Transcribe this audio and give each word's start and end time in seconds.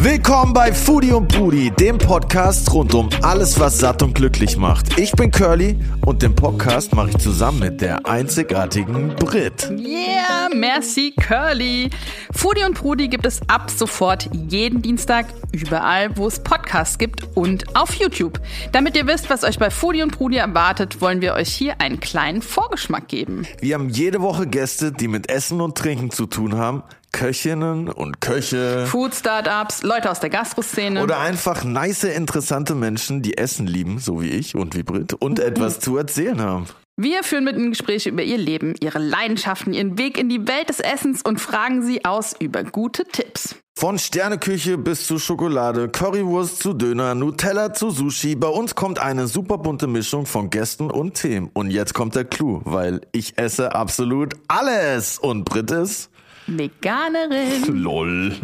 Willkommen 0.00 0.52
bei 0.52 0.72
Foodie 0.72 1.10
und 1.10 1.26
Booty, 1.36 1.72
dem 1.72 1.98
Podcast 1.98 2.72
rund 2.72 2.94
um 2.94 3.10
alles, 3.22 3.58
was 3.58 3.78
satt 3.78 4.00
und 4.00 4.14
glücklich 4.14 4.56
macht. 4.56 4.96
Ich 4.96 5.10
bin 5.10 5.32
Curly 5.32 5.76
und 6.06 6.22
den 6.22 6.36
Podcast 6.36 6.94
mache 6.94 7.10
ich 7.10 7.18
zusammen 7.18 7.58
mit 7.58 7.80
der 7.80 8.06
einzigartigen 8.06 9.16
Brit. 9.16 9.68
Yeah, 9.76 10.50
merci 10.54 11.12
Curly. 11.20 11.90
Foodie 12.32 12.62
und 12.62 12.78
Brudi 12.78 13.08
gibt 13.08 13.26
es 13.26 13.40
ab 13.48 13.72
sofort 13.72 14.30
jeden 14.32 14.82
Dienstag 14.82 15.26
überall, 15.50 16.16
wo 16.16 16.28
es 16.28 16.38
Podcasts 16.38 16.96
gibt 16.96 17.26
und 17.34 17.76
auf 17.76 17.92
YouTube. 17.94 18.40
Damit 18.70 18.96
ihr 18.96 19.08
wisst, 19.08 19.28
was 19.30 19.42
euch 19.42 19.58
bei 19.58 19.70
Foodie 19.70 20.02
und 20.02 20.16
Brudi 20.16 20.36
erwartet, 20.36 21.00
wollen 21.00 21.20
wir 21.20 21.34
euch 21.34 21.52
hier 21.52 21.80
einen 21.80 21.98
kleinen 21.98 22.40
Vorgeschmack 22.40 23.08
geben. 23.08 23.48
Wir 23.60 23.74
haben 23.74 23.88
jede 23.88 24.22
Woche 24.22 24.46
Gäste, 24.46 24.92
die 24.92 25.08
mit 25.08 25.28
Essen 25.28 25.60
und 25.60 25.76
Trinken 25.76 26.12
zu 26.12 26.26
tun 26.26 26.54
haben. 26.56 26.84
Köchinnen 27.12 27.88
und 27.88 28.20
Köche. 28.20 28.86
Food-Startups, 28.86 29.82
Leute 29.82 30.10
aus 30.10 30.20
der 30.20 30.30
Gastroszene. 30.30 31.02
Oder 31.02 31.20
einfach 31.20 31.64
nice, 31.64 32.04
interessante 32.04 32.74
Menschen, 32.74 33.22
die 33.22 33.38
Essen 33.38 33.66
lieben, 33.66 33.98
so 33.98 34.22
wie 34.22 34.30
ich 34.30 34.54
und 34.54 34.76
wie 34.76 34.82
Brit, 34.82 35.14
und 35.14 35.38
etwas 35.40 35.80
zu 35.80 35.96
erzählen 35.96 36.40
haben. 36.40 36.66
Wir 37.00 37.22
führen 37.22 37.44
mit 37.44 37.56
ihnen 37.56 37.70
Gespräche 37.70 38.08
über 38.08 38.24
ihr 38.24 38.38
Leben, 38.38 38.74
ihre 38.80 38.98
Leidenschaften, 38.98 39.72
ihren 39.72 39.98
Weg 39.98 40.18
in 40.18 40.28
die 40.28 40.48
Welt 40.48 40.68
des 40.68 40.80
Essens 40.80 41.22
und 41.22 41.40
fragen 41.40 41.82
sie 41.82 42.04
aus 42.04 42.34
über 42.40 42.64
gute 42.64 43.04
Tipps. 43.04 43.54
Von 43.78 44.00
Sterneküche 44.00 44.76
bis 44.76 45.06
zu 45.06 45.20
Schokolade, 45.20 45.88
Currywurst 45.88 46.60
zu 46.60 46.72
Döner, 46.72 47.14
Nutella 47.14 47.72
zu 47.72 47.90
Sushi. 47.90 48.34
Bei 48.34 48.48
uns 48.48 48.74
kommt 48.74 48.98
eine 48.98 49.28
super 49.28 49.58
bunte 49.58 49.86
Mischung 49.86 50.26
von 50.26 50.50
Gästen 50.50 50.90
und 50.90 51.14
Themen. 51.14 51.48
Und 51.54 51.70
jetzt 51.70 51.94
kommt 51.94 52.16
der 52.16 52.24
Clou, 52.24 52.62
weil 52.64 53.02
ich 53.12 53.38
esse 53.38 53.76
absolut 53.76 54.34
alles. 54.48 55.20
Und 55.20 55.44
Brit 55.44 55.70
ist... 55.70 56.10
Veganerin. 56.48 57.64
Lol. 57.82 58.36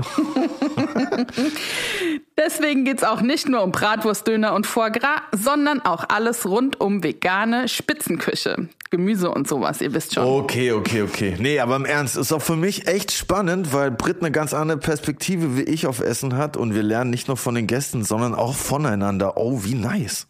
Deswegen 2.37 2.85
geht's 2.85 3.05
auch 3.05 3.23
nicht 3.23 3.49
nur 3.49 3.63
um 3.63 3.73
Bratwurst, 3.73 4.27
Döner 4.27 4.55
und 4.55 4.67
Foie 4.67 4.91
Gras, 4.91 5.23
sondern 5.33 5.81
auch 5.81 6.05
alles 6.09 6.47
rund 6.47 6.81
um 6.81 7.03
vegane 7.03 7.69
Spitzenküche. 7.69 8.69
Gemüse 8.91 9.31
und 9.31 9.49
sowas, 9.49 9.81
ihr 9.81 9.93
wisst 9.95 10.15
schon. 10.15 10.25
Okay, 10.25 10.73
okay, 10.73 11.03
okay. 11.03 11.37
Nee, 11.39 11.59
aber 11.59 11.77
im 11.77 11.85
Ernst, 11.85 12.17
ist 12.17 12.33
auch 12.33 12.43
für 12.43 12.57
mich 12.57 12.87
echt 12.87 13.11
spannend, 13.13 13.73
weil 13.73 13.91
Brit 13.91 14.21
eine 14.21 14.31
ganz 14.31 14.55
andere 14.55 14.79
Perspektive 14.79 15.57
wie 15.57 15.63
ich 15.63 15.87
auf 15.87 16.01
Essen 16.01 16.37
hat 16.37 16.57
und 16.57 16.75
wir 16.75 16.83
lernen 16.83 17.11
nicht 17.11 17.27
nur 17.27 17.37
von 17.37 17.55
den 17.55 17.67
Gästen, 17.67 18.05
sondern 18.05 18.35
auch 18.35 18.55
voneinander. 18.55 19.37
Oh, 19.37 19.65
wie 19.65 19.75
nice. 19.75 20.27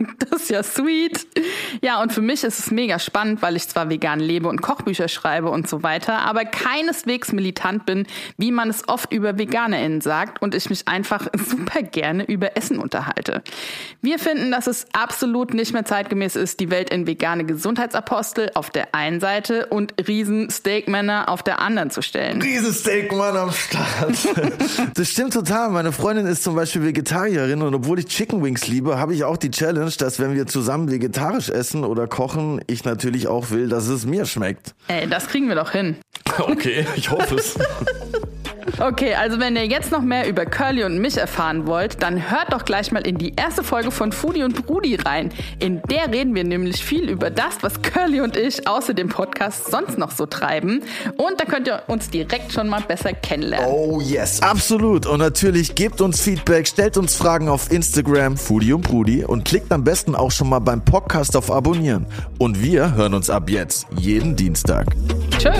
Das 0.30 0.42
ist 0.42 0.50
ja 0.50 0.62
sweet. 0.62 1.26
Ja, 1.82 2.00
und 2.02 2.12
für 2.12 2.20
mich 2.20 2.44
ist 2.44 2.58
es 2.58 2.70
mega 2.70 2.98
spannend, 2.98 3.42
weil 3.42 3.56
ich 3.56 3.68
zwar 3.68 3.90
vegan 3.90 4.20
lebe 4.20 4.48
und 4.48 4.62
Kochbücher 4.62 5.08
schreibe 5.08 5.50
und 5.50 5.68
so 5.68 5.82
weiter, 5.82 6.18
aber 6.20 6.44
keineswegs 6.44 7.32
militant 7.32 7.86
bin, 7.86 8.06
wie 8.36 8.52
man 8.52 8.70
es 8.70 8.88
oft 8.88 9.12
über 9.12 9.38
VeganerInnen 9.38 10.00
sagt 10.00 10.40
und 10.42 10.54
ich 10.54 10.70
mich 10.70 10.86
einfach 10.88 11.26
super 11.36 11.82
gerne 11.82 12.24
über 12.24 12.56
Essen 12.56 12.78
unterhalte. 12.78 13.42
Wir 14.02 14.18
finden, 14.18 14.50
dass 14.50 14.66
es 14.66 14.86
absolut 14.92 15.54
nicht 15.54 15.72
mehr 15.72 15.84
zeitgemäß 15.84 16.36
ist, 16.36 16.60
die 16.60 16.70
Welt 16.70 16.90
in 16.90 17.06
vegane 17.06 17.44
Gesundheitsapostel 17.44 18.50
auf 18.54 18.70
der 18.70 18.94
einen 18.94 19.20
Seite 19.20 19.66
und 19.66 19.94
Riesen-Steakmänner 20.06 21.28
auf 21.28 21.42
der 21.42 21.60
anderen 21.60 21.90
zu 21.90 22.02
stellen. 22.02 22.40
Riesensteakmann 22.40 23.36
am 23.36 23.52
Start. 23.52 24.16
das 24.94 25.08
stimmt 25.08 25.32
total. 25.32 25.70
Meine 25.70 25.92
Freundin 25.92 26.26
ist 26.26 26.42
zum 26.42 26.54
Beispiel 26.54 26.84
Vegetarierin 26.84 27.62
und 27.62 27.74
obwohl 27.74 27.98
ich 27.98 28.06
Chicken 28.06 28.42
Wings 28.42 28.66
liebe, 28.66 28.98
habe 28.98 29.14
ich 29.14 29.24
auch 29.24 29.36
die 29.36 29.50
Challenge, 29.50 29.89
dass 29.96 30.18
wenn 30.18 30.34
wir 30.34 30.46
zusammen 30.46 30.90
vegetarisch 30.90 31.48
essen 31.48 31.84
oder 31.84 32.06
kochen, 32.06 32.60
ich 32.66 32.84
natürlich 32.84 33.28
auch 33.28 33.50
will, 33.50 33.68
dass 33.68 33.88
es 33.88 34.06
mir 34.06 34.26
schmeckt. 34.26 34.74
Ey, 34.88 35.08
das 35.08 35.26
kriegen 35.26 35.48
wir 35.48 35.56
doch 35.56 35.72
hin. 35.72 35.96
Okay, 36.38 36.86
ich 36.96 37.10
hoffe 37.10 37.34
es. 37.34 37.58
Okay, 38.80 39.14
also 39.14 39.38
wenn 39.38 39.56
ihr 39.56 39.66
jetzt 39.66 39.92
noch 39.92 40.00
mehr 40.00 40.26
über 40.26 40.46
Curly 40.46 40.84
und 40.84 40.98
mich 40.98 41.18
erfahren 41.18 41.66
wollt, 41.66 42.02
dann 42.02 42.30
hört 42.30 42.50
doch 42.54 42.64
gleich 42.64 42.90
mal 42.92 43.06
in 43.06 43.18
die 43.18 43.34
erste 43.36 43.62
Folge 43.62 43.90
von 43.90 44.10
Foodie 44.10 44.42
und 44.42 44.64
Brudi 44.64 44.94
rein. 44.94 45.30
In 45.58 45.82
der 45.90 46.10
reden 46.10 46.34
wir 46.34 46.44
nämlich 46.44 46.82
viel 46.82 47.10
über 47.10 47.28
das, 47.28 47.58
was 47.60 47.82
Curly 47.82 48.22
und 48.22 48.38
ich 48.38 48.66
außer 48.66 48.94
dem 48.94 49.10
Podcast 49.10 49.70
sonst 49.70 49.98
noch 49.98 50.10
so 50.10 50.24
treiben. 50.24 50.82
Und 51.18 51.38
da 51.38 51.44
könnt 51.44 51.68
ihr 51.68 51.82
uns 51.88 52.08
direkt 52.08 52.54
schon 52.54 52.68
mal 52.68 52.80
besser 52.80 53.12
kennenlernen. 53.12 53.68
Oh 53.70 54.00
yes, 54.00 54.40
absolut. 54.40 55.04
Und 55.04 55.18
natürlich 55.18 55.74
gebt 55.74 56.00
uns 56.00 56.22
Feedback, 56.22 56.66
stellt 56.66 56.96
uns 56.96 57.14
Fragen 57.14 57.50
auf 57.50 57.70
Instagram, 57.70 58.38
Foodie 58.38 58.72
und 58.72 58.80
Brudi 58.80 59.24
und 59.26 59.44
klickt 59.44 59.70
am 59.72 59.84
besten 59.84 60.14
auch 60.14 60.30
schon 60.30 60.48
mal 60.48 60.58
beim 60.58 60.82
Podcast 60.82 61.36
auf 61.36 61.50
Abonnieren. 61.50 62.06
Und 62.38 62.62
wir 62.62 62.94
hören 62.94 63.12
uns 63.12 63.28
ab 63.28 63.50
jetzt 63.50 63.86
jeden 63.98 64.36
Dienstag. 64.36 64.86
Tschö. 65.36 65.50